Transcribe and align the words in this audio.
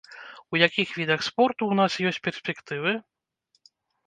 У 0.53 0.59
якіх 0.67 0.89
відах 0.99 1.25
спорту 1.27 1.63
ў 1.67 1.73
нас 1.81 1.99
ёсць 2.13 2.21
перспектывы? 2.29 2.97